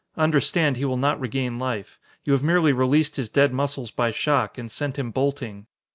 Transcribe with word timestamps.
Understand, 0.17 0.77
he 0.77 0.85
will 0.85 0.97
not 0.97 1.19
regain 1.19 1.59
life. 1.59 1.99
You 2.23 2.33
have 2.33 2.41
merely 2.41 2.73
released 2.73 3.17
his 3.17 3.29
dead 3.29 3.53
muscles 3.53 3.91
by 3.91 4.09
shock, 4.09 4.57
and 4.57 4.71
sent 4.71 4.97
him 4.97 5.11
bolting." 5.11 5.67